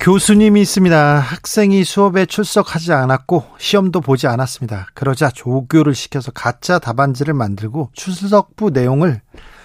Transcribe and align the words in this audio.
교수님이 0.00 0.62
있습니다. 0.62 1.18
학생이 1.18 1.84
수업에 1.84 2.24
출석하지 2.24 2.94
않았고 2.94 3.44
시험도 3.58 4.00
보지 4.00 4.26
않았습니다. 4.28 4.86
그러자 4.94 5.28
조교를 5.30 5.94
시켜서 5.94 6.32
가짜 6.32 6.78
답안지를 6.78 7.34
만들고 7.34 7.90
출석부 7.92 8.70
내용을 8.70 9.20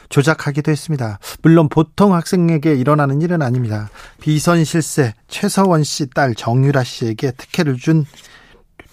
조작하기도 0.10 0.70
했습니다. 0.72 1.20
물론 1.42 1.70
보통 1.70 2.14
학생에게 2.14 2.76
일어나는 2.76 3.22
일은 3.22 3.42
아닙니다. 3.42 3.90
비선 4.20 4.66
실세 4.66 5.14
최서원 5.30 5.86
씨 5.86 6.08
딸 6.14 6.36
정유라 6.36 6.84
씨에게 6.84 7.32
특혜를 7.32 7.78
준 7.78 8.06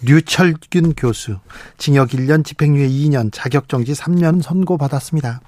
류철균 0.02 0.94
교수 0.96 1.38
징역 1.76 2.10
1년 2.10 2.44
집행유예 2.44 2.88
2년 2.88 3.30
자격정지 3.32 3.94
3년 3.94 4.42
선고받았습니다. 4.42 5.40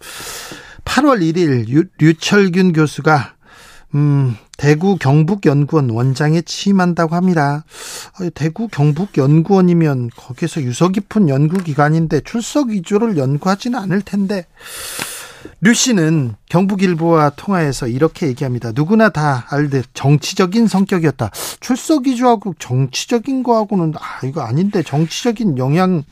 8월 0.84 1.20
1일 1.20 1.89
류철균 1.98 2.73
교수가 2.73 3.34
음, 3.95 4.37
대구 4.56 4.97
경북연구원 4.97 5.91
원장에 5.91 6.41
취임한다고 6.42 7.14
합니다. 7.14 7.64
어, 8.20 8.28
대구 8.34 8.69
경북연구원이면 8.69 10.11
거기서 10.17 10.62
유서 10.62 10.89
깊은 10.89 11.28
연구기관인데 11.28 12.20
출석 12.20 12.69
위주를 12.69 13.17
연구하지는 13.17 13.78
않을 13.78 14.03
텐데 14.03 14.47
류 15.61 15.75
씨는 15.75 16.34
경북일보와 16.48 17.31
통화해서 17.31 17.87
이렇게 17.87 18.27
얘기합니다. 18.27 18.72
누구나 18.75 19.11
다 19.11 19.47
알듯 19.48 19.87
정치적인 19.95 20.67
성격이었다. 20.67 21.31
출석 21.61 22.06
위주하고 22.06 22.55
정치적인 22.59 23.42
거하고는 23.42 23.95
아 23.97 24.27
이거 24.27 24.42
아닌데 24.42 24.83
정치적인 24.83 25.59
영향 25.59 26.03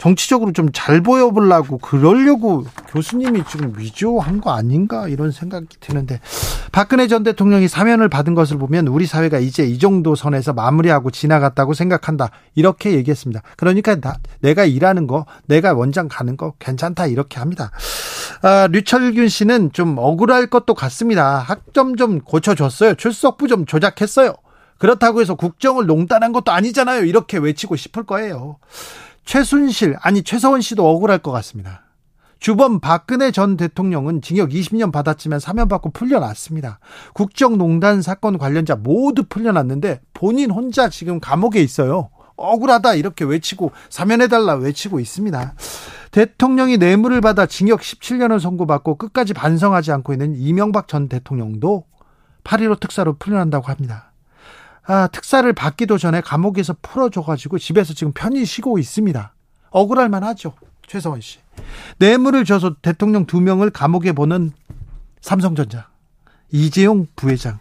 정치적으로 0.00 0.52
좀 0.52 0.70
잘 0.72 1.02
보여보려고 1.02 1.78
그러려고 1.78 2.64
교수님이 2.88 3.42
지금 3.50 3.74
위조한 3.76 4.40
거 4.40 4.52
아닌가 4.52 5.08
이런 5.08 5.30
생각이 5.30 5.66
드는데 5.78 6.20
박근혜 6.72 7.06
전 7.06 7.22
대통령이 7.22 7.68
사면을 7.68 8.08
받은 8.08 8.34
것을 8.34 8.56
보면 8.56 8.86
우리 8.86 9.04
사회가 9.04 9.40
이제 9.40 9.64
이 9.64 9.78
정도 9.78 10.14
선에서 10.14 10.52
마무리하고 10.52 11.10
지나갔다고 11.10 11.74
생각한다 11.74 12.30
이렇게 12.54 12.92
얘기했습니다. 12.92 13.42
그러니까 13.56 13.96
나, 14.00 14.14
내가 14.40 14.64
일하는 14.64 15.06
거 15.06 15.26
내가 15.46 15.74
원장 15.74 16.08
가는 16.08 16.36
거 16.36 16.54
괜찮다 16.58 17.06
이렇게 17.06 17.38
합니다. 17.38 17.70
아, 18.42 18.68
류철균 18.70 19.28
씨는 19.28 19.72
좀 19.72 19.98
억울할 19.98 20.46
것도 20.46 20.74
같습니다. 20.74 21.38
학점 21.38 21.96
좀 21.96 22.20
고쳐줬어요. 22.20 22.94
출석부 22.94 23.48
좀 23.48 23.66
조작했어요. 23.66 24.34
그렇다고 24.78 25.20
해서 25.20 25.34
국정을 25.34 25.84
농단한 25.86 26.32
것도 26.32 26.52
아니잖아요. 26.52 27.04
이렇게 27.04 27.36
외치고 27.36 27.76
싶을 27.76 28.04
거예요. 28.04 28.56
최순실 29.24 29.96
아니 30.00 30.22
최서원 30.22 30.60
씨도 30.60 30.88
억울할 30.88 31.18
것 31.18 31.30
같습니다. 31.30 31.84
주범 32.40 32.80
박근혜 32.80 33.30
전 33.30 33.58
대통령은 33.58 34.22
징역 34.22 34.50
20년 34.50 34.90
받았지만 34.90 35.40
사면받고 35.40 35.90
풀려났습니다. 35.90 36.80
국정농단 37.12 38.00
사건 38.00 38.38
관련자 38.38 38.76
모두 38.76 39.24
풀려났는데 39.28 40.00
본인 40.14 40.50
혼자 40.50 40.88
지금 40.88 41.20
감옥에 41.20 41.60
있어요. 41.60 42.08
억울하다 42.36 42.94
이렇게 42.94 43.26
외치고 43.26 43.72
사면해달라 43.90 44.54
외치고 44.54 45.00
있습니다. 45.00 45.54
대통령이 46.12 46.78
뇌물을 46.78 47.20
받아 47.20 47.44
징역 47.44 47.80
17년을 47.80 48.40
선고받고 48.40 48.96
끝까지 48.96 49.34
반성하지 49.34 49.92
않고 49.92 50.14
있는 50.14 50.34
이명박 50.34 50.88
전 50.88 51.08
대통령도 51.08 51.84
8.15 52.44 52.80
특사로 52.80 53.16
풀려난다고 53.18 53.66
합니다. 53.66 54.09
아, 54.84 55.06
특사를 55.08 55.50
받기도 55.52 55.98
전에 55.98 56.20
감옥에서 56.20 56.74
풀어줘가지고 56.82 57.58
집에서 57.58 57.94
지금 57.94 58.12
편히 58.12 58.44
쉬고 58.44 58.78
있습니다. 58.78 59.34
억울할 59.70 60.08
만하죠. 60.08 60.54
최서원 60.86 61.20
씨. 61.20 61.38
뇌물을 61.98 62.44
줘서 62.44 62.74
대통령 62.82 63.26
두 63.26 63.40
명을 63.40 63.70
감옥에 63.70 64.12
보는 64.12 64.52
삼성전자. 65.20 65.88
이재용 66.50 67.06
부회장. 67.14 67.58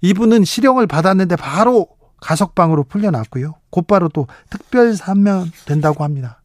이분은 0.00 0.44
실형을 0.44 0.86
받았는데 0.86 1.36
바로 1.36 1.88
가석방으로 2.20 2.84
풀려났고요. 2.84 3.54
곧바로 3.70 4.08
또 4.08 4.26
특별 4.48 4.94
사면 4.94 5.50
된다고 5.66 6.04
합니다. 6.04 6.40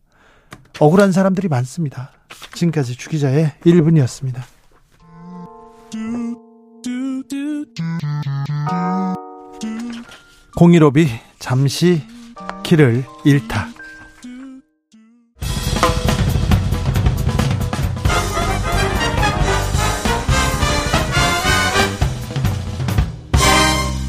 억울한 0.79 1.11
사람들이 1.11 1.47
많습니다. 1.47 2.11
지금까지 2.53 2.95
주기자의 2.95 3.53
1분이었습니다. 3.65 4.41
015비 10.56 11.07
잠시 11.40 12.01
길을 12.63 13.06
잃다. 13.23 13.68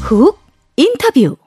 훅 0.01 0.39
인터뷰 0.75 1.37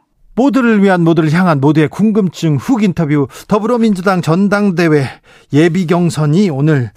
모두를 0.42 0.82
위한 0.82 1.02
모두를 1.02 1.30
향한 1.32 1.60
모두의 1.60 1.86
궁금증 1.88 2.56
훅 2.56 2.82
인터뷰 2.82 3.28
더불어민주당 3.46 4.22
전당대회 4.22 5.06
예비 5.52 5.86
경선이 5.86 6.50
오늘 6.50 6.90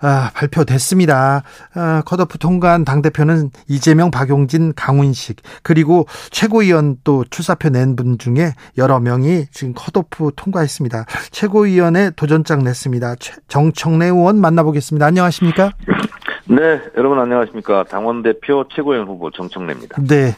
아, 0.00 0.30
발표됐습니다. 0.34 1.42
아, 1.74 2.02
컷오프 2.06 2.38
통과한 2.38 2.84
당 2.84 3.02
대표는 3.02 3.50
이재명, 3.68 4.10
박용진, 4.12 4.72
강훈식 4.76 5.36
그리고 5.64 6.06
최고위원 6.30 6.98
또 7.02 7.24
출사표 7.28 7.68
낸 7.70 7.96
분 7.96 8.16
중에 8.18 8.54
여러 8.78 9.00
명이 9.00 9.46
지금 9.52 9.74
컷오프 9.74 10.30
통과했습니다. 10.36 11.04
최고위원의 11.30 12.12
도전장 12.16 12.62
냈습니다. 12.62 13.16
정청래 13.48 14.06
의원 14.06 14.40
만나보겠습니다. 14.40 15.04
안녕하십니까? 15.06 15.72
네, 16.46 16.82
여러분 16.96 17.18
안녕하십니까. 17.20 17.84
당원 17.84 18.22
대표 18.22 18.64
최고위원 18.74 19.06
후보 19.06 19.30
정청래입니다. 19.30 20.02
네. 20.02 20.34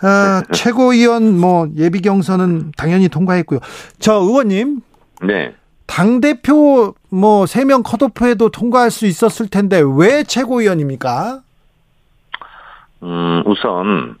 아, 0.00 0.42
최고위원 0.52 1.38
뭐 1.38 1.68
예비 1.76 2.00
경선은 2.00 2.72
당연히 2.76 3.08
통과했고요. 3.08 3.60
저 3.98 4.14
의원님. 4.14 4.80
네. 5.22 5.54
당 5.86 6.20
대표 6.22 6.94
뭐 7.10 7.44
세 7.46 7.64
명 7.66 7.82
컷오프에도 7.82 8.48
통과할 8.48 8.90
수 8.90 9.04
있었을 9.06 9.48
텐데 9.48 9.82
왜 9.96 10.24
최고위원입니까? 10.24 11.40
음, 13.02 13.42
우선 13.44 14.16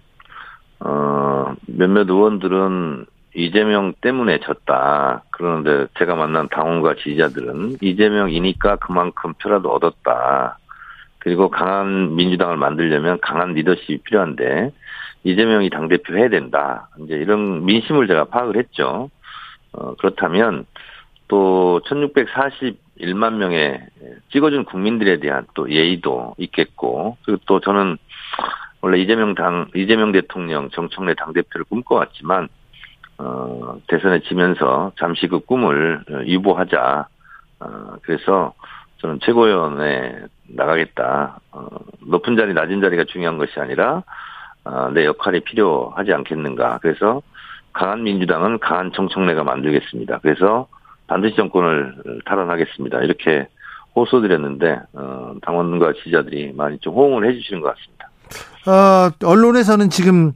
어, 0.80 1.54
몇몇 1.66 2.10
의원들은 2.10 3.06
이재명 3.34 3.94
때문에 4.02 4.40
졌다. 4.40 5.22
그런데 5.30 5.86
제가 5.98 6.14
만난 6.14 6.48
당원과 6.50 6.96
지지자들은 7.02 7.78
이재명이니까 7.80 8.76
그만큼 8.76 9.32
표라도 9.40 9.70
얻었다. 9.72 10.58
그리고 11.22 11.50
강한 11.50 12.16
민주당을 12.16 12.56
만들려면 12.56 13.20
강한 13.20 13.54
리더십이 13.54 13.98
필요한데 13.98 14.72
이재명이 15.22 15.70
당 15.70 15.86
대표 15.86 16.16
해야 16.16 16.28
된다. 16.28 16.88
이제 16.98 17.14
이런 17.14 17.64
민심을 17.64 18.08
제가 18.08 18.24
파악을 18.24 18.56
했죠. 18.56 19.08
어, 19.72 19.94
그렇다면 19.94 20.66
또 21.28 21.80
1641만 21.86 23.34
명의 23.34 23.80
찍어준 24.32 24.64
국민들에 24.64 25.20
대한 25.20 25.46
또 25.54 25.70
예의도 25.70 26.34
있겠고 26.38 27.16
그리고 27.24 27.40
또 27.46 27.60
저는 27.60 27.98
원래 28.80 28.98
이재명 28.98 29.36
당, 29.36 29.68
이재명 29.76 30.10
대통령 30.10 30.70
정청래 30.70 31.14
당 31.14 31.32
대표를 31.32 31.64
꿈꿔왔지만 31.66 32.48
어, 33.18 33.78
대선에 33.86 34.22
지면서 34.22 34.90
잠시 34.98 35.28
그 35.28 35.38
꿈을 35.38 36.02
유보하자. 36.26 37.06
어, 37.60 37.94
그래서 38.02 38.54
저는 39.02 39.18
최고위원회 39.24 40.26
나가겠다. 40.48 41.40
어, 41.50 41.66
높은 42.06 42.36
자리, 42.36 42.54
낮은 42.54 42.80
자리가 42.80 43.04
중요한 43.04 43.36
것이 43.36 43.58
아니라 43.58 44.04
어, 44.64 44.90
내 44.94 45.04
역할이 45.04 45.40
필요하지 45.40 46.12
않겠는가. 46.12 46.78
그래서 46.80 47.20
강한 47.72 48.04
민주당은 48.04 48.60
강한 48.60 48.92
정청래가 48.92 49.42
만들겠습니다. 49.42 50.20
그래서 50.22 50.68
반드시 51.08 51.34
정권을 51.34 52.22
탈환하겠습니다. 52.24 53.00
이렇게 53.00 53.48
호소드렸는데 53.96 54.80
어, 54.92 55.34
당원과 55.42 55.94
지지자들이 55.94 56.52
많이 56.54 56.78
좀 56.78 56.94
호응을 56.94 57.28
해주시는 57.28 57.60
것 57.60 57.74
같습니다. 57.74 58.10
어, 58.66 59.10
언론에서는 59.26 59.90
지금 59.90 60.32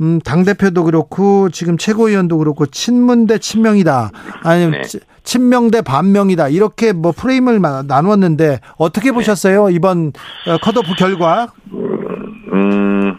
음, 0.00 0.18
당 0.20 0.44
대표도 0.44 0.84
그렇고 0.84 1.50
지금 1.50 1.76
최고위원도 1.76 2.38
그렇고 2.38 2.64
친문 2.64 3.26
대 3.26 3.36
친명이다. 3.38 4.10
아니면 4.44 4.80
네. 4.80 4.82
친명 5.32 5.70
대 5.70 5.82
반명이다. 5.82 6.48
이렇게 6.48 6.94
뭐 6.94 7.12
프레임을 7.12 7.60
나누었는데 7.86 8.60
어떻게 8.78 9.10
네. 9.10 9.12
보셨어요? 9.12 9.68
이번 9.68 10.12
어, 10.46 10.56
컷오프 10.62 10.94
결과? 10.96 11.48
음, 11.70 13.14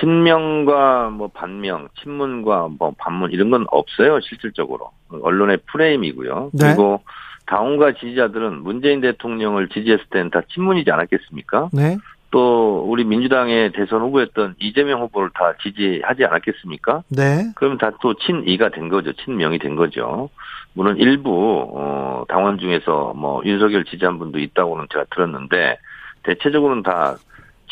친명과 0.00 1.10
뭐 1.10 1.28
반명, 1.28 1.88
친문과 2.02 2.68
뭐 2.78 2.94
반문 2.96 3.30
이런 3.32 3.50
건 3.50 3.66
없어요 3.70 4.20
실질적으로 4.20 4.90
언론의 5.10 5.58
프레임이고요. 5.70 6.50
네. 6.54 6.68
그리고 6.68 7.02
당원과 7.44 7.92
지지자들은 7.92 8.62
문재인 8.62 9.02
대통령을 9.02 9.68
지지했을 9.68 10.06
때는 10.08 10.30
다 10.30 10.40
친문이지 10.54 10.90
않았겠습니까? 10.90 11.68
네. 11.74 11.98
또 12.30 12.86
우리 12.88 13.04
민주당의 13.04 13.72
대선 13.72 14.00
후보였던 14.00 14.54
이재명 14.60 15.02
후보를 15.02 15.28
다 15.34 15.52
지지하지 15.62 16.24
않았겠습니까? 16.24 17.02
네. 17.08 17.50
그럼 17.56 17.76
다 17.76 17.90
또 18.00 18.14
친이가 18.14 18.70
된 18.70 18.88
거죠. 18.88 19.12
친명이 19.12 19.58
된 19.58 19.76
거죠. 19.76 20.30
물론 20.74 20.96
일부 20.98 21.70
어 21.74 22.24
당원 22.28 22.58
중에서 22.58 23.12
뭐 23.16 23.42
윤석열 23.44 23.84
지지한 23.84 24.18
분도 24.18 24.38
있다고는 24.38 24.86
제가 24.92 25.04
들었는데 25.10 25.78
대체적으로는 26.22 26.82
다 26.82 27.16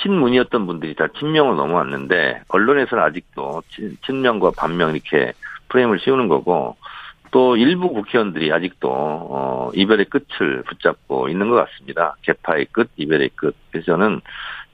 친문이었던 0.03 0.67
분들이 0.67 0.95
다 0.95 1.07
친명을 1.19 1.57
넘어왔는데 1.57 2.43
언론에서는 2.49 3.03
아직도 3.03 3.63
친, 3.69 3.97
친명과 4.05 4.53
반명 4.57 4.95
이렇게 4.95 5.33
프레임을 5.69 5.99
씌우는 6.01 6.29
거고 6.29 6.77
또 7.31 7.57
일부 7.57 7.93
국회의원들이 7.93 8.53
아직도 8.53 8.89
어 8.91 9.71
이별의 9.75 10.07
끝을 10.07 10.63
붙잡고 10.63 11.29
있는 11.29 11.51
것 11.51 11.57
같습니다. 11.57 12.17
개파의 12.23 12.67
끝, 12.73 12.91
이별의 12.97 13.31
끝. 13.35 13.55
그래서 13.71 13.87
저는 13.87 14.21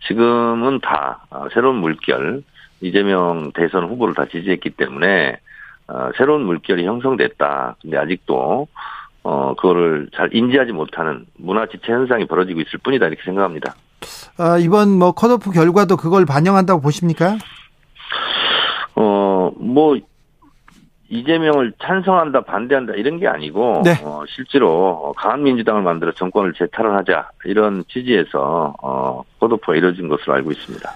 지금은 0.06 0.80
다 0.80 1.26
어, 1.30 1.48
새로운 1.52 1.76
물결 1.76 2.42
이재명 2.80 3.50
대선 3.54 3.84
후보를 3.84 4.14
다 4.14 4.26
지지했기 4.26 4.70
때문에 4.70 5.32
어, 5.32 5.38
새로운 6.16 6.42
물결이 6.42 6.86
형성됐다. 6.86 7.76
근데 7.82 7.96
아직도 7.96 8.66
어 9.22 9.54
그거를 9.56 10.08
잘 10.14 10.28
인지하지 10.34 10.72
못하는 10.72 11.26
문화 11.38 11.66
지체 11.66 11.92
현상이 11.92 12.26
벌어지고 12.26 12.60
있을 12.60 12.78
뿐이다 12.82 13.06
이렇게 13.06 13.22
생각합니다. 13.24 13.74
아, 14.36 14.58
이번 14.58 14.90
뭐 14.90 15.12
컷오프 15.12 15.50
결과도 15.50 15.96
그걸 15.96 16.26
반영한다고 16.26 16.80
보십니까? 16.82 17.38
어뭐 18.94 19.98
이재명을 21.08 21.74
찬성한다 21.80 22.42
반대한다 22.42 22.94
이런 22.94 23.18
게 23.18 23.28
아니고 23.28 23.82
네. 23.84 23.92
어, 24.02 24.24
실제로 24.28 25.12
강한 25.16 25.42
민주당을 25.42 25.82
만들어 25.82 26.12
정권을 26.12 26.54
재탈환하자 26.54 27.30
이런 27.44 27.84
취지에서 27.88 28.74
어, 28.82 29.22
코도프가 29.38 29.76
이뤄진 29.76 30.08
것으로 30.08 30.34
알고 30.34 30.50
있습니다. 30.50 30.90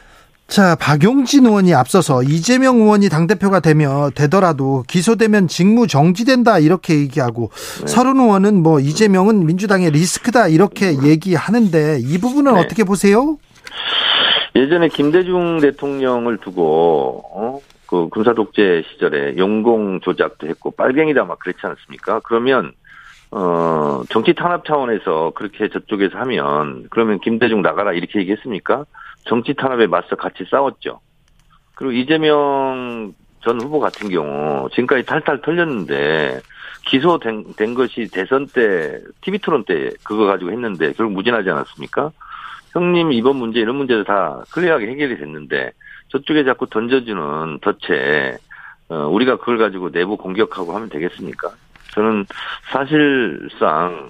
자, 0.48 0.74
박용진 0.76 1.44
의원이 1.44 1.74
앞서서 1.74 2.22
이재명 2.22 2.76
의원이 2.78 3.10
당대표가 3.10 3.60
되면, 3.60 4.10
되더라도 4.14 4.82
기소되면 4.88 5.46
직무 5.46 5.86
정지된다, 5.86 6.58
이렇게 6.58 6.98
얘기하고, 7.00 7.50
서른 7.52 8.18
의원은 8.18 8.62
뭐 8.62 8.80
이재명은 8.80 9.44
민주당의 9.44 9.90
리스크다, 9.90 10.48
이렇게 10.48 11.02
얘기하는데, 11.04 11.98
이 12.00 12.18
부분은 12.18 12.54
네. 12.54 12.60
어떻게 12.60 12.84
보세요? 12.84 13.36
예전에 14.56 14.88
김대중 14.88 15.60
대통령을 15.60 16.38
두고 16.38 17.22
어? 17.32 17.60
그 17.86 18.08
군사 18.08 18.34
독재 18.34 18.82
시절에 18.90 19.36
용공 19.36 20.00
조작도 20.00 20.48
했고 20.48 20.72
빨갱이다 20.72 21.24
막 21.24 21.38
그랬지 21.38 21.60
않습니까? 21.62 22.20
그러면 22.24 22.72
어 23.30 24.02
정치 24.08 24.34
탄압 24.34 24.64
차원에서 24.66 25.32
그렇게 25.34 25.68
저쪽에서 25.68 26.18
하면 26.18 26.86
그러면 26.90 27.20
김대중 27.20 27.62
나가라 27.62 27.92
이렇게 27.92 28.18
얘기했습니까? 28.20 28.84
정치 29.24 29.54
탄압에 29.54 29.86
맞서 29.86 30.16
같이 30.16 30.44
싸웠죠. 30.50 31.00
그리고 31.74 31.92
이재명 31.92 33.14
전 33.40 33.60
후보 33.60 33.78
같은 33.78 34.08
경우 34.08 34.68
지금까지 34.70 35.04
탈탈 35.06 35.42
털렸는데 35.42 36.40
기소된 36.86 37.54
된 37.56 37.74
것이 37.74 38.08
대선 38.12 38.46
때 38.46 39.00
TV 39.20 39.38
토론 39.38 39.64
때 39.64 39.90
그거 40.02 40.26
가지고 40.26 40.50
했는데 40.50 40.92
결국 40.92 41.12
무진하지 41.14 41.48
않았습니까? 41.50 42.10
형님 42.72 43.12
이번 43.12 43.36
문제 43.36 43.60
이런 43.60 43.76
문제도 43.76 44.04
다 44.04 44.42
클리어하게 44.50 44.88
해결이 44.88 45.18
됐는데 45.18 45.72
저쪽에 46.08 46.44
자꾸 46.44 46.66
던져주는 46.66 47.60
덫에 47.60 48.38
어, 48.88 49.06
우리가 49.08 49.36
그걸 49.36 49.58
가지고 49.58 49.90
내부 49.90 50.16
공격하고 50.16 50.74
하면 50.74 50.88
되겠습니까? 50.88 51.50
저는 51.92 52.26
사실상 52.70 54.08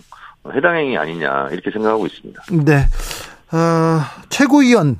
해당 0.54 0.76
행위 0.76 0.96
아니냐 0.96 1.48
이렇게 1.50 1.70
생각하고 1.70 2.06
있습니다. 2.06 2.42
네. 2.64 2.84
어, 3.50 4.00
최고위원, 4.28 4.98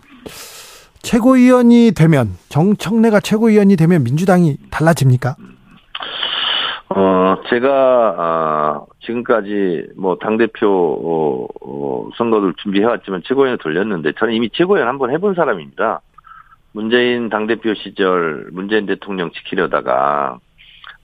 최고위원이 1.03 1.93
되면, 1.95 2.29
정청래가 2.49 3.21
최고위원이 3.21 3.77
되면 3.77 4.03
민주당이 4.05 4.57
달라집니까? 4.71 5.37
어, 6.91 7.37
제가, 7.51 8.15
아, 8.17 8.81
지금까지 9.01 9.89
뭐, 9.97 10.17
당 10.17 10.39
대표, 10.39 10.67
어, 10.67 11.47
어, 11.61 12.09
선거를 12.17 12.55
준비해왔지만 12.63 13.23
최고위원을 13.27 13.59
돌렸는데 13.59 14.13
저는 14.19 14.33
이미 14.33 14.49
최고위원 14.51 14.89
한번 14.89 15.11
해본 15.11 15.35
사람입니다. 15.35 16.01
문재인 16.73 17.29
당 17.29 17.47
대표 17.47 17.75
시절 17.75 18.49
문재인 18.53 18.87
대통령 18.87 19.31
지키려다가, 19.33 20.39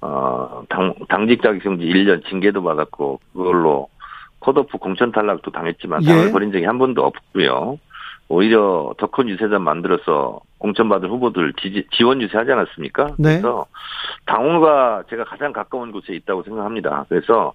어, 0.01 0.63
당, 0.71 0.95
당직 1.09 1.43
자격정지 1.43 1.85
1년 1.85 2.25
징계도 2.27 2.63
받았고, 2.63 3.21
그걸로 3.35 3.89
컷오프 4.45 4.79
공천 4.79 5.11
탈락도 5.11 5.51
당했지만 5.51 6.03
예. 6.03 6.07
당을 6.07 6.33
버린 6.33 6.53
적이 6.53 6.67
한 6.67 6.79
번도 6.79 7.03
없고요. 7.03 7.79
오히려 8.29 8.95
더 8.99 9.07
큰 9.09 9.29
유세단 9.29 9.63
만들어서 9.63 10.41
공천받은 10.59 11.09
후보들 11.09 11.53
지지, 11.61 11.87
지원 11.93 12.21
유세하지 12.23 12.53
않았습니까? 12.53 13.07
네. 13.19 13.41
그래서 13.41 13.67
당원과 14.27 15.05
제가 15.11 15.25
가장 15.25 15.53
가까운 15.53 15.93
곳에 15.93 16.15
있다고 16.15 16.43
생각합니다. 16.43 17.05
그래서 17.09 17.53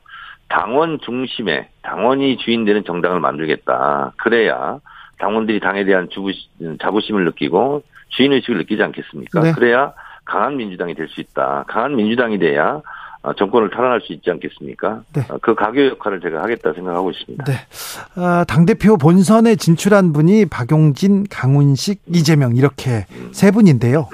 당원 0.47 0.99
중심의 0.99 1.69
당원이 1.81 2.37
주인 2.37 2.65
되는 2.65 2.83
정당을 2.83 3.19
만들겠다. 3.19 4.13
그래야 4.17 4.79
당원들이 5.19 5.59
당에 5.59 5.83
대한 5.85 6.07
주부, 6.09 6.31
자부심을 6.81 7.25
느끼고 7.25 7.83
주인의식을 8.09 8.57
느끼지 8.59 8.81
않겠습니까? 8.83 9.41
네. 9.41 9.51
그래야 9.53 9.93
강한 10.25 10.57
민주당이 10.57 10.93
될 10.95 11.07
수 11.09 11.21
있다. 11.21 11.65
강한 11.67 11.95
민주당이 11.95 12.37
돼야 12.39 12.75
어, 12.75 12.81
정권을 13.37 13.69
탈환할 13.69 14.01
수 14.01 14.13
있지 14.13 14.29
않겠습니까? 14.31 15.01
네. 15.13 15.21
어, 15.29 15.37
그 15.41 15.53
가교 15.53 15.85
역할을 15.87 16.21
제가 16.21 16.41
하겠다 16.41 16.73
생각하고 16.73 17.11
있습니다. 17.11 17.43
네. 17.43 17.53
어, 18.21 18.43
당대표 18.45 18.97
본선에 18.97 19.55
진출한 19.55 20.13
분이 20.13 20.45
박용진, 20.45 21.25
강훈식, 21.29 22.01
이재명, 22.07 22.55
이렇게 22.55 23.05
세 23.31 23.51
분인데요. 23.51 24.07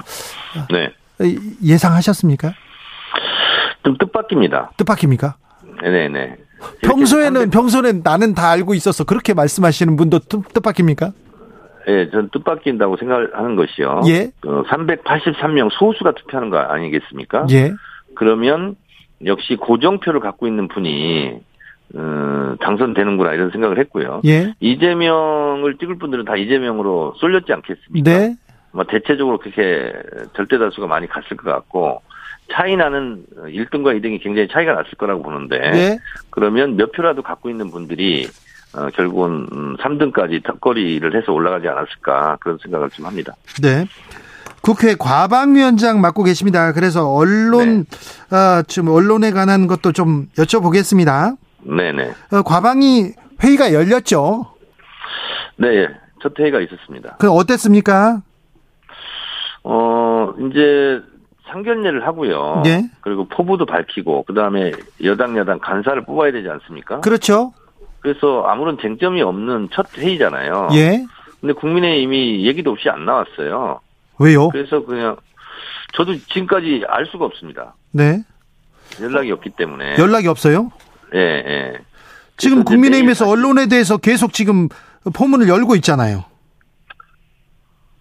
네. 0.72 0.92
이- 1.25 1.40
예상하셨습니까? 1.63 2.54
좀 3.84 3.98
뜻밖입니다. 4.00 4.72
뜻밖입니까? 4.78 5.36
네네. 5.81 6.38
평소에는 6.81 7.50
평소에는 7.51 8.01
나는 8.04 8.34
다 8.34 8.50
알고 8.50 8.74
있었어 8.74 9.04
그렇게 9.04 9.34
말씀하시는 9.36 9.96
분도 9.98 10.18
뜻- 10.19 10.51
뜻밖입니까? 10.54 11.12
예, 11.88 12.10
전 12.10 12.30
뜻밖인다고 12.31 12.98
생각하는 12.98 13.56
것이요. 13.56 14.01
예. 14.08 14.32
어, 14.48 14.63
383명 14.63 15.70
소수가 15.72 16.13
투표하는 16.13 16.50
거 16.50 16.58
아니겠습니까? 16.58 17.46
예. 17.51 17.74
그러면 18.15 18.75
역시 19.25 19.55
고정표를 19.55 20.20
갖고 20.20 20.48
있는 20.48 20.67
분이 20.67 21.39
어, 21.96 22.55
당선되는구나 22.60 23.34
이런 23.34 23.51
생각을 23.51 23.79
했고요. 23.79 24.22
예. 24.25 24.53
이재명을 24.60 25.77
찍을 25.77 25.98
분들은 25.98 26.25
다 26.25 26.36
이재명으로 26.36 27.15
쏠렸지 27.17 27.53
않겠습니까? 27.53 28.12
네. 28.12 28.36
뭐 28.72 28.84
대체적으로 28.84 29.38
그렇게 29.38 29.94
절대 30.36 30.58
다수가 30.58 30.88
많이 30.88 31.08
갔을 31.08 31.38
것 31.38 31.50
같고 31.50 32.01
차이 32.51 32.75
나는 32.75 33.24
1등과 33.38 34.00
2등이 34.00 34.22
굉장히 34.22 34.48
차이가 34.48 34.74
났을 34.74 34.91
거라고 34.98 35.24
보는데 35.24 35.60
네. 35.72 36.00
그러면 36.29 36.75
몇 36.75 36.91
표라도 36.91 37.22
갖고 37.22 37.50
있는 37.50 37.72
분들이 37.72 38.27
어, 38.75 38.89
결국은 38.94 39.48
음, 39.53 39.77
3등까지 39.77 40.44
턱걸이를 40.44 41.15
해서 41.15 41.32
올라가지 41.32 41.67
않았을까 41.67 42.38
그런 42.41 42.58
생각을 42.62 42.89
좀 42.89 43.05
합니다. 43.05 43.34
네. 43.62 43.86
국회 44.65 44.95
과방위원장 44.95 46.01
맡고 46.01 46.24
계십니다. 46.24 46.74
그래서 46.74 47.07
언론 47.13 47.86
어, 48.31 48.63
좀 48.63 48.88
언론에 48.88 49.29
관한 49.29 49.67
것도 49.67 49.91
좀 49.91 50.25
여쭤보겠습니다. 50.38 51.38
네네. 51.62 52.12
어, 52.31 52.41
과방위 52.41 53.12
회의가 53.43 53.74
열렸죠. 53.74 54.48
네, 55.57 55.88
첫 56.24 56.34
회의가 56.39 56.62
있었습니다. 56.62 57.17
그 57.19 57.29
어땠습니까? 57.29 58.24
어, 59.63 60.34
이제 60.50 61.00
상견례를 61.51 62.07
하고요. 62.07 62.63
예. 62.65 62.86
그리고 63.01 63.27
포부도 63.27 63.67
밝히고 63.67 64.24
그다음에 64.24 64.72
여당 65.03 65.38
야당 65.38 65.60
간사를 65.60 66.03
뽑아야 66.05 66.31
되지 66.31 66.50
않습니까? 66.50 67.01
그렇죠. 67.01 67.53
그래서 68.00 68.41
아무런 68.48 68.79
쟁점이 68.81 69.22
없는 69.22 69.69
첫 69.74 69.95
회의잖아요. 69.95 70.69
예. 70.74 71.05
근데 71.39 71.53
국민의힘이 71.53 72.48
얘기도 72.48 72.72
없이 72.72 72.89
안 72.89 73.05
나왔어요. 73.05 73.81
왜요? 74.19 74.50
그래서 74.50 74.84
그냥 74.86 75.17
저도 75.95 76.17
지금까지 76.17 76.84
알 76.88 77.05
수가 77.05 77.25
없습니다. 77.25 77.75
네. 77.91 78.24
연락이 79.01 79.31
없기 79.31 79.51
때문에. 79.51 79.98
연락이 79.98 80.27
없어요? 80.27 80.72
예, 81.13 81.19
예. 81.19 81.74
지금 82.38 82.63
국민의힘에서 82.63 83.27
언론에 83.29 83.67
대해서 83.67 83.98
계속 83.98 84.34
지금 84.34 84.67
포문을 85.13 85.48
열고 85.48 85.75
있잖아요. 85.77 86.25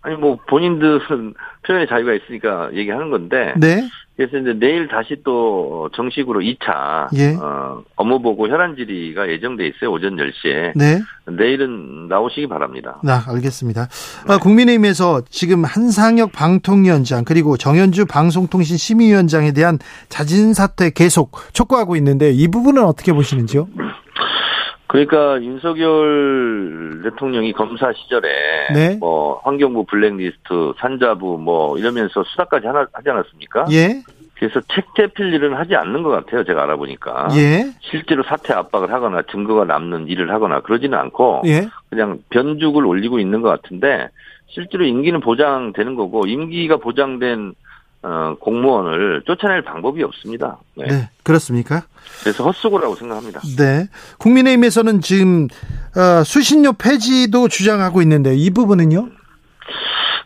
아니 0.04 0.16
뭐 0.16 0.38
본인들은 0.46 1.34
표현의 1.66 1.88
자유가 1.88 2.12
있으니까 2.12 2.70
얘기하는 2.74 3.10
건데 3.10 3.54
네. 3.56 3.88
그래서 4.16 4.36
이제 4.38 4.52
내일 4.52 4.86
다시 4.86 5.16
또 5.24 5.88
정식으로 5.94 6.40
2차 6.40 7.08
예. 7.16 7.34
어, 7.34 7.82
업무 7.96 8.20
보고 8.22 8.46
혈안 8.46 8.76
질의가 8.76 9.28
예정돼 9.28 9.66
있어요 9.66 9.90
오전 9.90 10.16
10시에 10.16 10.72
네. 10.76 11.00
내일은 11.26 12.06
나오시기 12.08 12.46
바랍니다. 12.46 13.00
네, 13.02 13.12
알겠습니다. 13.26 13.88
아, 14.28 14.38
국민의힘에서 14.38 15.22
지금 15.30 15.64
한상혁 15.64 16.32
방통위원장 16.32 17.24
그리고 17.24 17.56
정현주 17.56 18.06
방송통신 18.06 18.76
심의위원장에 18.76 19.52
대한 19.52 19.78
자진 20.10 20.52
사퇴 20.52 20.90
계속 20.90 21.32
촉구하고 21.52 21.96
있는데 21.96 22.30
이 22.30 22.46
부분은 22.46 22.84
어떻게 22.84 23.12
보시는지요? 23.12 23.66
그러니까 24.94 25.42
윤석열 25.42 27.00
대통령이 27.02 27.52
검사 27.52 27.92
시절에 27.92 28.28
네. 28.72 28.96
뭐 29.00 29.40
환경부 29.42 29.86
블랙리스트 29.86 30.74
산자부 30.78 31.36
뭐 31.38 31.76
이러면서 31.76 32.22
수사까지 32.22 32.68
하나 32.68 32.86
하지 32.92 33.10
않았습니까? 33.10 33.66
예. 33.72 34.04
그래서 34.38 34.60
책제 34.72 35.08
필 35.08 35.34
일은 35.34 35.54
하지 35.54 35.74
않는 35.74 36.04
것 36.04 36.10
같아요. 36.10 36.44
제가 36.44 36.62
알아보니까 36.62 37.26
예. 37.34 37.72
실제로 37.80 38.22
사퇴 38.22 38.54
압박을 38.54 38.92
하거나 38.92 39.22
증거가 39.32 39.64
남는 39.64 40.06
일을 40.06 40.30
하거나 40.30 40.60
그러지는 40.60 40.96
않고 40.96 41.42
예. 41.46 41.66
그냥 41.90 42.20
변죽을 42.30 42.86
올리고 42.86 43.18
있는 43.18 43.42
것 43.42 43.48
같은데 43.48 44.10
실제로 44.46 44.84
임기는 44.84 45.18
보장되는 45.18 45.96
거고 45.96 46.28
임기가 46.28 46.76
보장된 46.76 47.54
어, 48.06 48.36
공무원을 48.38 49.22
쫓아낼 49.24 49.62
방법이 49.62 50.02
없습니다. 50.02 50.58
네. 50.76 50.84
네. 50.86 51.08
그렇습니까? 51.22 51.84
그래서 52.20 52.44
헛수고라고 52.44 52.94
생각합니다. 52.96 53.40
네. 53.56 53.88
국민의힘에서는 54.18 55.00
지금 55.00 55.48
어, 55.96 56.22
수신료 56.22 56.74
폐지도 56.74 57.48
주장하고 57.48 58.02
있는데 58.02 58.34
이 58.36 58.50
부분은요? 58.50 59.08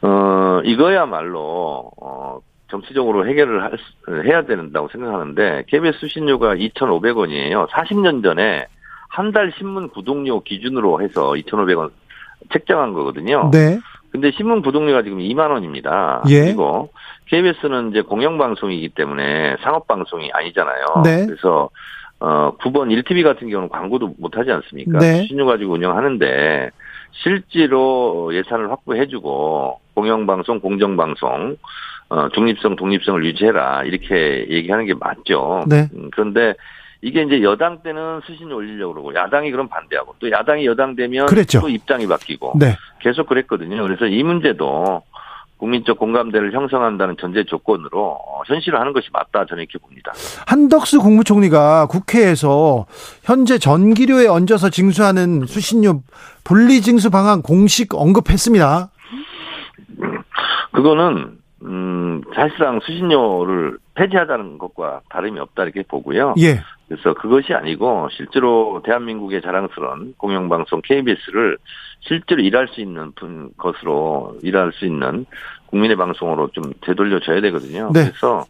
어, 0.03 0.61
이거야말로, 0.65 1.91
어, 2.01 2.39
정치적으로 2.71 3.27
해결을 3.29 3.63
할, 3.63 3.73
수- 3.79 4.23
해야 4.25 4.45
된다고 4.45 4.89
생각하는데, 4.93 5.65
KBS 5.69 5.99
수신료가 6.01 6.55
2,500원이에요. 6.57 7.69
40년 7.71 8.23
전에 8.23 8.67
한 9.09 9.33
달 9.33 9.53
신문 9.57 9.89
구독료 9.89 10.43
기준으로 10.43 11.01
해서 11.03 11.33
2,500원 11.33 11.91
책정한 12.53 12.93
거거든요. 12.93 13.51
네. 13.53 13.79
근데 14.11 14.31
신문 14.33 14.63
구독료가 14.63 15.03
지금 15.03 15.19
2만 15.19 15.51
원입니다. 15.51 16.23
예. 16.29 16.45
그리고 16.45 16.91
KBS는 17.27 17.91
이제 17.91 18.01
공영방송이기 18.03 18.91
때문에 18.91 19.57
상업방송이 19.63 20.31
아니잖아요. 20.33 21.03
네. 21.05 21.27
그래서 21.27 21.69
어 22.21 22.57
9번 22.59 22.89
1TV 22.89 23.23
같은 23.23 23.49
경우는 23.49 23.69
광고도 23.69 24.15
못 24.19 24.37
하지 24.37 24.51
않습니까? 24.51 24.99
네. 24.99 25.23
수신료 25.23 25.47
가지고 25.47 25.75
운영하는데 25.75 26.71
실제로 27.13 28.35
예산을 28.35 28.71
확보해주고 28.71 29.81
공영방송, 29.95 30.61
공정방송 30.61 31.57
어, 32.11 32.29
중립성, 32.31 32.77
독립성을 32.77 33.25
유지해라 33.25 33.85
이렇게 33.85 34.47
얘기하는 34.49 34.87
게 34.87 34.95
맞죠. 34.95 35.65
네. 35.69 35.89
음, 35.95 36.09
그런데 36.11 36.55
이게 37.01 37.23
이제 37.23 37.43
여당 37.43 37.83
때는 37.83 38.21
수신료 38.27 38.57
올리려고 38.57 38.95
그러고 38.95 39.15
야당이 39.15 39.51
그럼 39.51 39.69
반대하고 39.69 40.17
또 40.19 40.31
야당이 40.31 40.67
여당 40.67 40.97
되면 40.97 41.27
그랬죠. 41.27 41.61
또 41.61 41.69
입장이 41.69 42.07
바뀌고 42.07 42.55
네. 42.59 42.77
계속 43.01 43.29
그랬거든요. 43.29 43.83
그래서 43.83 44.07
이 44.07 44.23
문제도 44.23 45.03
국민적 45.59 45.99
공감대를 45.99 46.53
형성한다는 46.53 47.17
전제 47.21 47.45
조건으로 47.45 48.13
어, 48.13 48.43
현실화하는 48.47 48.93
것이 48.93 49.09
맞다 49.13 49.45
저는 49.47 49.65
이렇게 49.65 49.79
봅니다. 49.79 50.13
한덕수 50.47 51.01
국무총리가 51.01 51.87
국회에서 51.87 52.87
현재 53.23 53.59
전기료에 53.59 54.27
얹어서 54.29 54.71
징수하는 54.71 55.47
수신료 55.47 56.03
분리 56.45 56.81
징수 56.81 57.11
방안 57.11 57.43
공식 57.43 57.95
언급했습니다. 57.95 58.91
그거는 60.73 61.39
음, 61.63 62.23
사실상 62.35 62.79
수신료를 62.85 63.79
폐지하자는 63.99 64.59
것과 64.59 65.01
다름이 65.11 65.41
없다 65.41 65.65
이렇게 65.65 65.83
보고요. 65.83 66.35
예. 66.39 66.61
그래서 66.89 67.13
그것이 67.15 67.53
아니고 67.53 68.09
실제로 68.13 68.81
대한민국의 68.85 69.43
자랑스러운 69.43 70.15
공영방송 70.17 70.81
KBS를 70.85 71.59
실제로 72.01 72.41
일할 72.41 72.69
수 72.69 72.81
있는 72.81 73.13
분 73.13 73.51
것으로 73.59 74.37
일할 74.43 74.73
수 74.73 74.87
있는 74.87 75.27
국민의 75.67 75.97
방송으로 75.97 76.49
좀 76.53 76.63
되돌려줘야 76.81 77.41
되거든요. 77.43 77.91
네. 77.93 78.05
그래서 78.07 78.45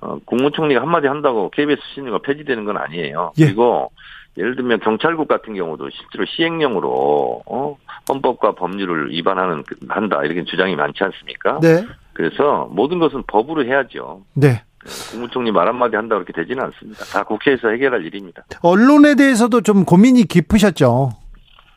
어, 0.00 0.18
국무총리가 0.24 0.80
한마디 0.80 1.06
한다고 1.08 1.50
KBS 1.50 1.80
수신료가 1.88 2.20
폐지되는 2.22 2.64
건 2.64 2.76
아니에요. 2.78 3.32
예. 3.38 3.44
그리고 3.46 3.90
예를 4.38 4.56
들면 4.56 4.80
경찰국 4.80 5.28
같은 5.28 5.54
경우도 5.54 5.90
실제로 5.90 6.24
시행령으로 6.24 7.42
어, 7.44 7.76
헌법과 8.08 8.52
법률을 8.52 9.10
위반하는 9.10 9.62
그- 9.64 9.76
한다 9.88 10.20
이렇게 10.24 10.44
주장이 10.44 10.74
많지 10.76 11.04
않습니까? 11.04 11.60
네. 11.60 11.84
그래서 12.14 12.68
모든 12.70 12.98
것은 12.98 13.22
법으로 13.26 13.64
해야죠. 13.64 14.22
네. 14.34 14.62
국무총리 15.10 15.52
말 15.52 15.68
한마디 15.68 15.96
한다 15.96 16.16
그렇게 16.16 16.32
되지는 16.32 16.64
않습니다. 16.64 17.04
다 17.06 17.22
국회에서 17.24 17.68
해결할 17.68 18.04
일입니다. 18.04 18.42
언론에 18.62 19.14
대해서도 19.14 19.60
좀 19.60 19.84
고민이 19.84 20.24
깊으셨죠. 20.24 21.10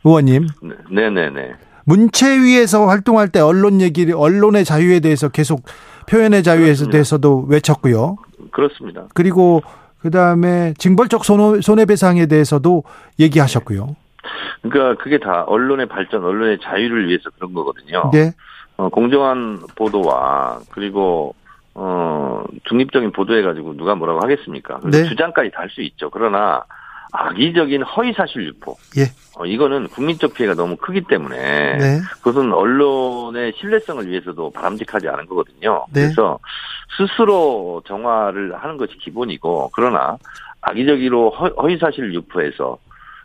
의원님. 0.03 0.47
네, 0.63 0.75
네네 1.09 1.29
네. 1.31 1.53
문체위에서 1.85 2.87
활동할 2.87 3.29
때 3.29 3.39
언론 3.39 3.79
얘기를 3.81 4.15
언론의 4.17 4.65
자유에 4.65 4.99
대해서 4.99 5.29
계속 5.29 5.63
표현의 6.09 6.43
자유에 6.43 6.65
그렇습니다. 6.65 6.91
대해서도 6.93 7.45
외쳤고요. 7.49 8.17
그렇습니다. 8.51 9.05
그리고 9.13 9.61
그다음에 10.01 10.73
징벌적 10.77 11.23
손해- 11.25 11.61
손해배상에 11.61 12.25
대해서도 12.27 12.83
얘기하셨고요. 13.19 13.95
그러니까 14.61 15.03
그게 15.03 15.19
다 15.19 15.43
언론의 15.47 15.87
발전, 15.87 16.23
언론의 16.23 16.59
자유를 16.63 17.07
위해서 17.07 17.29
그런 17.37 17.53
거거든요. 17.53 18.09
네. 18.11 18.31
어, 18.77 18.89
공정한 18.89 19.59
보도와 19.75 20.59
그리고 20.71 21.33
어, 21.75 22.43
중립적인 22.63 23.11
보도해가지고 23.11 23.75
누가 23.77 23.95
뭐라고 23.95 24.21
하겠습니까? 24.21 24.79
네. 24.83 25.03
주장까지 25.03 25.51
달 25.51 25.69
수 25.69 25.81
있죠. 25.81 26.09
그러나 26.09 26.63
악의적인 27.11 27.83
허위사실 27.83 28.45
유포. 28.47 28.75
예. 28.97 29.03
어, 29.37 29.45
이거는 29.45 29.87
국민적 29.89 30.33
피해가 30.33 30.53
너무 30.55 30.75
크기 30.77 31.01
때문에 31.01 31.37
네. 31.77 31.99
그것은 32.17 32.51
언론의 32.53 33.53
신뢰성을 33.57 34.07
위해서도 34.07 34.51
바람직하지 34.51 35.07
않은 35.09 35.25
거거든요. 35.27 35.85
네. 35.93 36.01
그래서 36.03 36.39
스스로 36.97 37.81
정화를 37.87 38.55
하는 38.57 38.77
것이 38.77 38.97
기본이고 38.97 39.71
그러나 39.73 40.17
악의적으로 40.61 41.29
허- 41.31 41.53
허위사실 41.61 42.13
유포해서 42.13 42.77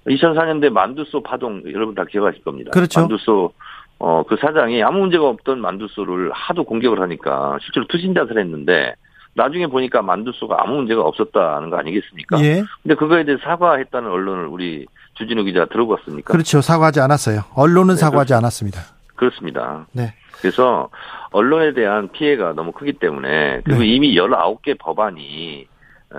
2004년대 0.06 0.70
만두소 0.70 1.22
파동 1.22 1.62
여러분 1.72 1.94
다 1.94 2.04
기억하실 2.04 2.42
겁니다. 2.42 2.70
그렇죠. 2.72 3.00
만두소 3.00 3.52
어, 4.00 4.22
그 4.26 4.36
사장이 4.40 4.82
아무 4.82 5.00
문제가 5.00 5.28
없던 5.28 5.60
만두소를 5.60 6.32
하도 6.32 6.64
공격을 6.64 7.00
하니까 7.00 7.58
실제로 7.60 7.86
투신자를 7.86 8.38
했는데 8.38 8.94
나중에 9.34 9.66
보니까 9.66 10.00
만두소가 10.00 10.56
아무 10.58 10.76
문제가 10.76 11.02
없었다는 11.02 11.68
거 11.70 11.76
아니겠습니까? 11.76 12.42
예. 12.42 12.64
근데 12.82 12.94
그거에 12.94 13.24
대해 13.24 13.36
사과했다는 13.42 14.10
언론을 14.10 14.46
우리 14.46 14.86
주진우 15.14 15.44
기자 15.44 15.66
들어봤습니까? 15.66 16.32
그렇죠. 16.32 16.62
사과하지 16.62 17.00
않았어요. 17.00 17.42
언론은 17.54 17.94
네, 17.94 18.00
사과하지 18.00 18.34
않았습니다. 18.34 18.80
그렇습니다. 19.16 19.86
네. 19.92 20.14
그래서 20.40 20.88
언론에 21.30 21.74
대한 21.74 22.08
피해가 22.10 22.54
너무 22.54 22.72
크기 22.72 22.94
때문에 22.94 23.60
그리고 23.64 23.80
네. 23.80 23.86
이미 23.86 24.14
19개 24.16 24.78
법안이 24.78 25.68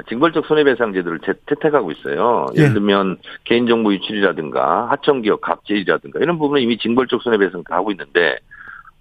징벌적 0.08 0.46
손해배상 0.46 0.94
제도를 0.94 1.20
태- 1.20 1.34
채택하고 1.50 1.92
있어요. 1.92 2.48
예를 2.56 2.70
예. 2.70 2.74
들면 2.74 3.18
개인정보 3.44 3.94
유출이라든가 3.94 4.90
하청기업 4.90 5.42
갑질이라든가 5.42 6.20
이런 6.20 6.40
부분은 6.40 6.62
이미 6.62 6.78
징벌적 6.78 7.22
손해배상 7.22 7.64
다 7.66 7.76
하고 7.76 7.92
있는데 7.92 8.38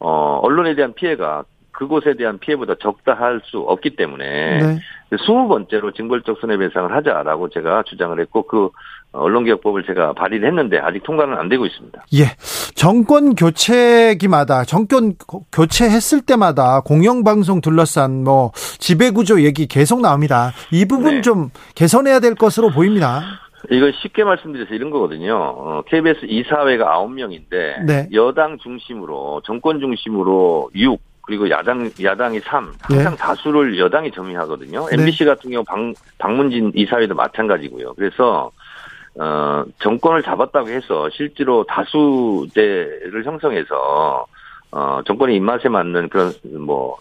어 0.00 0.40
언론에 0.42 0.74
대한 0.74 0.92
피해가 0.94 1.44
그곳에 1.80 2.14
대한 2.14 2.38
피해보다 2.38 2.74
적다 2.80 3.14
할 3.14 3.40
수 3.44 3.58
없기 3.60 3.96
때문에 3.96 4.58
네. 4.58 4.78
20번째로 5.16 5.94
징벌적 5.96 6.36
손해배상을 6.40 6.94
하자라고 6.94 7.48
제가 7.48 7.84
주장을 7.86 8.20
했고 8.20 8.42
그 8.46 8.68
언론개혁법을 9.12 9.84
제가 9.86 10.12
발의를 10.12 10.46
했는데 10.48 10.78
아직 10.78 11.02
통과는 11.02 11.36
안 11.38 11.48
되고 11.48 11.64
있습니다. 11.64 12.04
예. 12.14 12.24
정권 12.74 13.34
교체기마다 13.34 14.64
정권 14.64 15.14
고- 15.26 15.46
교체했을 15.52 16.20
때마다 16.20 16.80
공영방송 16.82 17.60
둘러싼 17.62 18.24
뭐 18.24 18.52
지배구조 18.54 19.42
얘기 19.42 19.66
계속 19.66 20.00
나옵니다. 20.02 20.52
이 20.70 20.84
부분 20.86 21.16
네. 21.16 21.20
좀 21.22 21.48
개선해야 21.74 22.20
될 22.20 22.34
것으로 22.34 22.70
보입니다. 22.70 23.22
이거 23.70 23.90
쉽게 24.02 24.22
말씀드려서 24.24 24.74
이런 24.74 24.90
거거든요. 24.90 25.34
어, 25.36 25.82
KBS 25.86 26.20
이사회가 26.26 26.96
9명인데 26.98 27.84
네. 27.86 28.08
여당 28.12 28.58
중심으로 28.58 29.42
정권 29.44 29.80
중심으로 29.80 30.70
6 30.74 31.00
그리고 31.30 31.48
야당 31.48 31.88
야당이 32.02 32.40
3 32.40 32.72
항상 32.82 33.12
네. 33.12 33.16
다수를 33.16 33.78
여당이 33.78 34.10
점유하거든요. 34.10 34.88
네. 34.88 34.96
MBC 35.00 35.24
같은 35.24 35.48
경우 35.52 35.62
박, 35.64 35.78
박문진 36.18 36.72
이사회도 36.74 37.14
마찬가지고요. 37.14 37.94
그래서 37.94 38.50
어, 39.14 39.64
정권을 39.78 40.24
잡았다고 40.24 40.68
해서 40.70 41.08
실제로 41.10 41.62
다수제를 41.68 43.22
형성해서 43.24 44.26
어, 44.72 45.00
정권의 45.06 45.36
입맛에 45.36 45.68
맞는 45.68 46.08
그런 46.08 46.32
뭐 46.58 46.96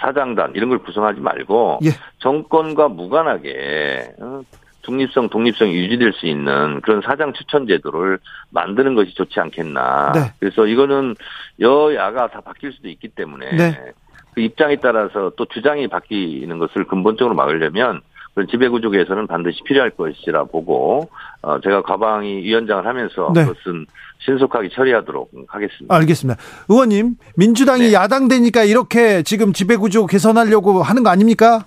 사장단 0.00 0.52
이런 0.54 0.70
걸 0.70 0.78
구성하지 0.78 1.20
말고 1.20 1.80
예. 1.84 1.90
정권과 2.20 2.88
무관하게 2.88 4.14
어, 4.18 4.40
중립성, 4.84 5.28
독립성이 5.28 5.74
유지될 5.74 6.12
수 6.12 6.26
있는 6.26 6.80
그런 6.80 7.00
사장 7.02 7.32
추천 7.32 7.66
제도를 7.66 8.18
만드는 8.50 8.94
것이 8.94 9.14
좋지 9.14 9.40
않겠나. 9.40 10.12
네. 10.12 10.20
그래서 10.40 10.66
이거는 10.66 11.14
여야가 11.60 12.28
다 12.28 12.40
바뀔 12.40 12.72
수도 12.72 12.88
있기 12.88 13.08
때문에 13.08 13.56
네. 13.56 13.92
그 14.34 14.40
입장에 14.40 14.76
따라서 14.76 15.32
또 15.36 15.44
주장이 15.46 15.88
바뀌는 15.88 16.58
것을 16.58 16.84
근본적으로 16.84 17.34
막으려면 17.34 18.00
그런 18.34 18.48
지배구조 18.48 18.90
개선은 18.90 19.28
반드시 19.28 19.62
필요할 19.64 19.90
것이라 19.90 20.44
보고 20.44 21.08
어 21.42 21.60
제가 21.60 21.82
과방위 21.82 22.42
위원장을 22.42 22.84
하면서 22.84 23.32
네. 23.32 23.44
그것은 23.44 23.86
신속하게 24.18 24.70
처리하도록 24.70 25.30
하겠습니다. 25.46 25.94
알겠습니다. 25.94 26.40
의원님, 26.68 27.14
민주당이 27.36 27.88
네. 27.88 27.92
야당 27.92 28.26
되니까 28.26 28.64
이렇게 28.64 29.22
지금 29.22 29.52
지배구조 29.52 30.06
개선하려고 30.06 30.82
하는 30.82 31.02
거 31.04 31.10
아닙니까? 31.10 31.64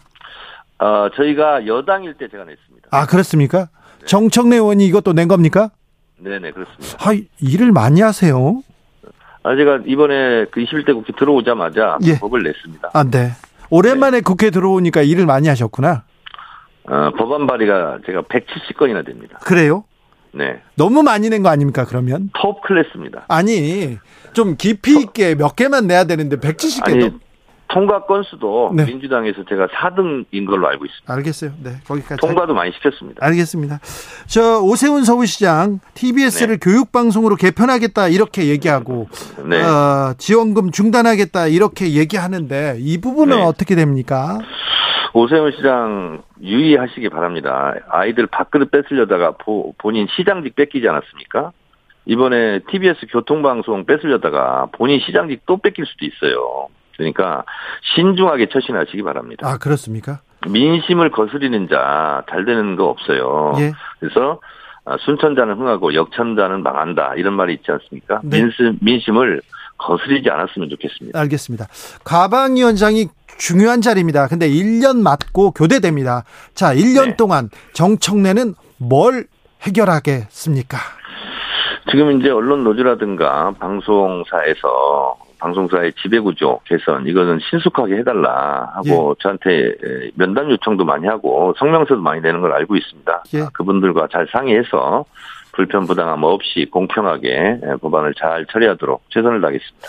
어 0.80 1.08
저희가 1.16 1.66
여당일 1.68 2.16
때 2.16 2.28
제가 2.28 2.44
냈습니다. 2.44 2.77
아, 2.92 3.06
그렇습니까? 3.06 3.70
정청래 4.06 4.56
의원이 4.56 4.86
이것도 4.88 5.14
낸 5.14 5.28
겁니까? 5.28 5.72
네네 6.20 6.52
그렇습니다. 6.52 6.98
아, 7.00 7.14
일을 7.40 7.72
많이 7.72 8.02
하세요. 8.02 8.62
아 9.44 9.56
제가 9.56 9.80
이번에 9.86 10.46
그 10.52 10.62
21대 10.62 10.94
국회 10.94 11.14
들어오자마자 11.18 11.98
예. 12.04 12.18
법을 12.20 12.44
냈습니다. 12.44 12.90
아, 12.94 13.04
네. 13.04 13.32
오랜만에 13.70 14.22
국회 14.22 14.50
들어오니까 14.50 15.02
일을 15.02 15.26
많이 15.26 15.48
하셨구나. 15.48 16.04
어, 16.90 17.12
법안 17.18 17.48
발의가 17.48 18.00
제가 18.06 18.22
170건이나 18.24 19.06
됩니다. 19.06 19.38
그래요? 19.44 19.84
네. 20.34 20.62
너무 20.76 21.04
많이 21.04 21.30
낸 21.30 21.44
거 21.44 21.50
아닙니까, 21.50 21.86
그러면? 21.86 22.30
톱 22.34 22.62
클래스입니다. 22.62 23.26
아니, 23.28 23.98
좀 24.34 24.56
깊이 24.58 25.00
있게 25.02 25.36
몇 25.36 25.56
개만 25.56 25.88
내야 25.88 26.06
되는데 26.06 26.38
170개 26.38 26.88
아니, 26.88 26.98
넘... 27.00 27.20
통과 27.78 28.04
건수도 28.06 28.72
네. 28.76 28.86
민주당에서 28.86 29.44
제가 29.48 29.68
4등인 29.68 30.48
걸로 30.48 30.68
알고 30.68 30.86
있습니다. 30.86 31.14
알겠어요. 31.14 31.52
네, 31.64 31.72
거기까지. 31.88 32.20
통과도 32.20 32.56
많이 32.56 32.72
시켰습니다. 32.72 33.24
알겠습니다. 33.24 33.80
저 34.26 34.60
오세훈 34.62 35.04
서울시장 35.04 35.80
TBS를 35.94 36.58
교육 36.60 36.92
방송으로 36.92 37.36
개편하겠다 37.36 38.08
이렇게 38.08 38.48
얘기하고 38.48 39.08
네. 39.46 39.62
어, 39.62 40.16
지원금 40.18 40.72
중단하겠다 40.72 41.48
이렇게 41.48 41.94
얘기하는데 41.94 42.78
이 42.80 43.00
부분은 43.00 43.38
네. 43.38 43.44
어떻게 43.44 43.76
됩니까? 43.76 44.40
오세훈 45.14 45.52
시장 45.52 46.24
유의하시기 46.42 47.10
바랍니다. 47.10 47.76
아이들 47.90 48.26
밥그릇 48.26 48.72
뺏으려다가 48.72 49.34
보- 49.38 49.74
본인 49.78 50.08
시장직 50.16 50.56
뺏기지 50.56 50.88
않았습니까? 50.90 51.52
이번에 52.06 52.62
TBS 52.72 53.06
교통방송 53.12 53.86
뺏으려다가 53.86 54.68
본인 54.72 55.00
시장직 55.06 55.42
또 55.46 55.58
뺏길 55.58 55.86
수도 55.86 56.06
있어요. 56.06 56.70
그러니까 56.98 57.44
신중하게 57.96 58.48
처신하시기 58.52 59.02
바랍니다. 59.04 59.48
아 59.48 59.58
그렇습니까? 59.58 60.20
민심을 60.48 61.12
거스리는 61.12 61.68
자 61.70 62.24
잘 62.30 62.46
되는 62.46 62.76
거 62.76 62.86
없어요. 62.86 63.54
예. 63.60 63.74
그래서 64.00 64.40
아, 64.86 64.96
순천자는 65.06 65.56
흥하고 65.56 65.94
역천자는 65.94 66.64
망한다 66.64 67.14
이런 67.16 67.34
말이 67.34 67.54
있지 67.56 67.72
않습니까? 67.72 68.22
네. 68.24 68.42
민심, 68.42 68.78
민심을 68.82 69.42
거스리지 69.78 70.30
않았으면 70.30 70.70
좋겠습니다. 70.70 71.20
알겠습니다. 71.20 71.66
가방위원장이 72.04 73.08
중요한 73.38 73.82
자리입니다. 73.82 74.28
근데 74.28 74.50
1년 74.50 75.02
맞고 75.02 75.52
교대됩니다. 75.52 76.24
자, 76.56 76.74
1년 76.74 77.06
네. 77.06 77.16
동안 77.18 77.50
정청래는 77.74 78.56
뭘 78.78 79.28
해결하겠습니까? 79.62 80.78
지금 81.92 82.20
이제 82.20 82.30
언론 82.30 82.64
노조라든가 82.64 83.52
방송사에서 83.60 85.16
방송사의 85.40 85.94
지배구조 86.02 86.62
개선 86.66 87.08
이거는 87.08 87.40
신속하게 87.50 87.98
해달라 87.98 88.72
하고 88.76 89.16
예. 89.18 89.22
저한테 89.22 89.74
면담 90.16 90.50
요청도 90.52 90.86
많이 90.86 91.08
하고 91.08 91.54
성명서도 91.58 92.02
많이 92.02 92.22
내는 92.22 92.42
걸 92.42 92.54
알고 92.54 92.76
있습니다. 92.76 93.24
예. 93.36 93.42
아, 93.42 93.50
그분들과 93.54 94.08
잘 94.12 94.28
상의해서 94.32 95.06
불편 95.54 95.88
부당함 95.88 96.24
없이 96.24 96.68
공평하게 96.72 97.62
법안을 97.82 98.14
잘 98.20 98.46
처리하도록 98.52 99.04
최선을 99.10 99.42
다하겠습니다. 99.42 99.88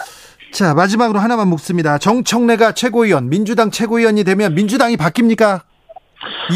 자, 0.50 0.74
마지막으로 0.74 1.18
하나만 1.18 1.48
묻습니다. 1.48 1.98
정청래가 1.98 2.72
최고위원, 2.72 3.28
민주당 3.28 3.70
최고위원이 3.70 4.24
되면 4.24 4.54
민주당이 4.54 4.96
바뀝니까? 4.96 5.60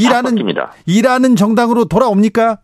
일하는 0.01 0.35
바뀝니다. 0.35 0.71
일하는 0.87 1.37
정당으로 1.37 1.85
돌아옵니까? 1.85 2.59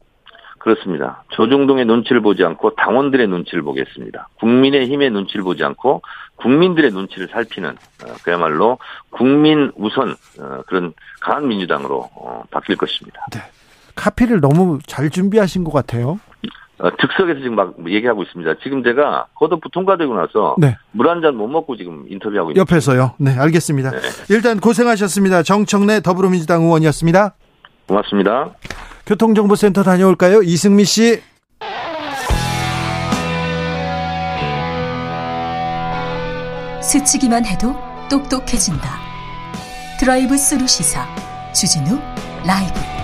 그렇습니다. 0.59 1.23
조중동의 1.31 1.85
눈치를 1.87 2.21
보지 2.21 2.45
않고 2.45 2.75
당원들의 2.75 3.27
눈치를 3.29 3.63
보겠습니다. 3.63 4.29
국민의 4.41 4.87
힘의 4.89 5.11
눈치를 5.11 5.43
보지 5.45 5.65
않고 5.65 6.03
국민들의 6.37 6.91
눈치를 6.91 7.29
살피는 7.29 7.71
어, 7.71 8.13
그야말로 8.23 8.79
국민 9.11 9.73
우선 9.77 10.11
어, 10.41 10.63
그런 10.67 10.93
강한 11.21 11.49
민주당으로 11.49 12.09
어, 12.15 12.43
바뀔 12.51 12.77
것입니다. 12.77 13.27
카피를 13.95 14.41
너무 14.41 14.79
잘 14.87 15.11
준비하신 15.11 15.65
것 15.65 15.73
같아요. 15.73 16.21
어, 16.79 16.91
즉석에서 17.01 17.41
지금 17.41 17.57
막 17.57 17.75
얘기하고 17.89 18.23
있습니다. 18.23 18.55
지금 18.63 18.85
제가 18.85 19.27
컷오프 19.35 19.69
통과되고 19.73 20.15
나서 20.15 20.55
네. 20.59 20.77
물한 20.93 21.23
잔 21.23 21.35
못 21.35 21.49
먹고 21.49 21.77
지금 21.77 22.05
인터뷰하고 22.09 22.53
있습니다. 22.53 22.61
옆에서요. 22.61 23.15
네, 23.19 23.37
알겠습니다. 23.37 23.91
네. 23.91 23.99
일단 24.31 24.61
고생하셨습니다. 24.61 25.43
정청래 25.43 26.01
더불어민주당 26.01 26.63
의원이었습니다. 26.63 27.35
고맙습니다. 27.89 28.53
교통정보센터 29.09 29.83
다녀올까요? 29.83 30.43
이승미 30.43 30.85
씨. 30.85 31.23
스치기만 36.83 37.47
해도 37.47 37.75
똑똑해진다. 38.11 39.01
드라이브 39.99 40.37
스루 40.37 40.67
시사 40.67 41.07
주진우 41.55 41.99
라이브 42.47 42.98